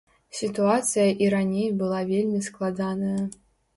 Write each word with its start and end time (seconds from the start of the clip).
Сітуацыя 0.37 1.05
і 1.25 1.29
раней 1.35 1.69
была 1.85 2.01
вельмі 2.13 2.39
складаная. 2.49 3.21